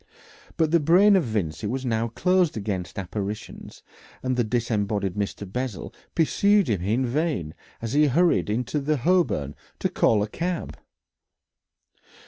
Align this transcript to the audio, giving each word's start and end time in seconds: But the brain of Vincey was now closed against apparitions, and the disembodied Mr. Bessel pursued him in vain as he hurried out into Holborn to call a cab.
But 0.57 0.71
the 0.71 0.79
brain 0.79 1.15
of 1.15 1.23
Vincey 1.25 1.67
was 1.67 1.85
now 1.85 2.07
closed 2.07 2.57
against 2.57 2.97
apparitions, 2.97 3.83
and 4.23 4.35
the 4.35 4.43
disembodied 4.43 5.13
Mr. 5.13 5.45
Bessel 5.45 5.93
pursued 6.15 6.67
him 6.69 6.81
in 6.81 7.05
vain 7.05 7.53
as 7.83 7.93
he 7.93 8.07
hurried 8.07 8.49
out 8.49 8.53
into 8.55 8.97
Holborn 8.97 9.53
to 9.77 9.89
call 9.89 10.23
a 10.23 10.27
cab. 10.27 10.75